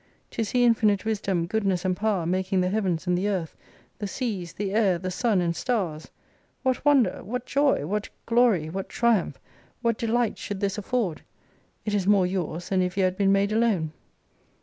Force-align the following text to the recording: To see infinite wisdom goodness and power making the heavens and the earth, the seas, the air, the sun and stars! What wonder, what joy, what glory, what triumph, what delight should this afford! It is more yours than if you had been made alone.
To 0.31 0.43
see 0.43 0.63
infinite 0.65 1.05
wisdom 1.05 1.45
goodness 1.45 1.85
and 1.85 1.95
power 1.95 2.25
making 2.25 2.61
the 2.61 2.69
heavens 2.69 3.05
and 3.05 3.15
the 3.15 3.27
earth, 3.27 3.55
the 3.99 4.07
seas, 4.07 4.53
the 4.53 4.71
air, 4.73 4.97
the 4.97 5.11
sun 5.11 5.41
and 5.41 5.55
stars! 5.55 6.09
What 6.63 6.83
wonder, 6.83 7.23
what 7.23 7.45
joy, 7.45 7.85
what 7.85 8.09
glory, 8.25 8.67
what 8.67 8.89
triumph, 8.89 9.39
what 9.83 9.99
delight 9.99 10.39
should 10.39 10.59
this 10.59 10.79
afford! 10.79 11.21
It 11.85 11.93
is 11.93 12.07
more 12.07 12.25
yours 12.25 12.69
than 12.69 12.81
if 12.81 12.97
you 12.97 13.03
had 13.03 13.15
been 13.15 13.31
made 13.31 13.51
alone. 13.51 13.91